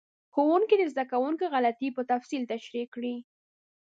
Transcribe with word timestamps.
ښوونکي 0.33 0.75
د 0.77 0.83
زده 0.91 1.03
کوونکو 1.11 1.45
غلطۍ 1.53 1.89
په 1.95 2.01
تفصیل 2.11 2.43
تشریح 2.53 2.85
کړې. 2.95 3.15